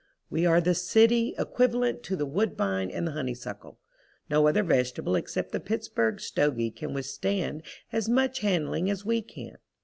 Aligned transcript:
We 0.31 0.47
are 0.47 0.59
the 0.59 0.73
city 0.73 1.35
equivalent 1.37 2.01
to 2.05 2.15
the 2.15 2.25
woodbine 2.25 2.89
and 2.89 3.05
the 3.05 3.11
honeysuckle. 3.11 3.77
No 4.31 4.47
other 4.47 4.63
vegetable 4.63 5.15
except 5.15 5.51
the 5.51 5.59
Pittsburg 5.59 6.19
stogie 6.21 6.71
can 6.71 6.95
withstand 6.95 7.61
as 7.91 8.09
much 8.09 8.39
handling 8.39 8.89
as 8.89 9.05
we 9.05 9.21
can. 9.21 9.57